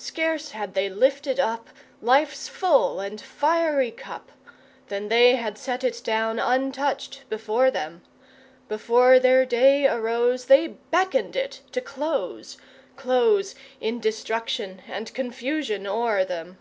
Scarce 0.00 0.52
had 0.52 0.72
they 0.72 0.88
lifted 0.88 1.38
up 1.38 1.68
Life's 2.00 2.48
full 2.48 3.00
and 3.00 3.20
fiery 3.20 3.90
cup, 3.90 4.32
Than 4.88 5.08
they 5.10 5.36
had 5.36 5.58
set 5.58 5.84
it 5.84 6.00
down 6.02 6.38
untouched 6.38 7.24
before 7.28 7.70
them. 7.70 8.00
Before 8.68 9.18
their 9.20 9.44
day 9.44 9.86
arose 9.86 10.46
They 10.46 10.68
beckoned 10.68 11.36
it 11.36 11.60
to 11.72 11.82
close 11.82 12.56
Close 12.96 13.54
in 13.78 14.00
destruction 14.00 14.80
and 14.88 15.12
confusion 15.12 15.86
o'er 15.86 16.24
them. 16.24 16.56